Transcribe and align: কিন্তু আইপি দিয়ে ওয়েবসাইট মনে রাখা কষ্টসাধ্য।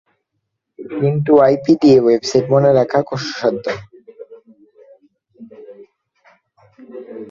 কিন্তু 0.79 1.31
আইপি 1.45 1.73
দিয়ে 1.81 1.97
ওয়েবসাইট 2.01 2.45
মনে 2.53 2.71
রাখা 2.79 2.99
কষ্টসাধ্য। 3.09 3.65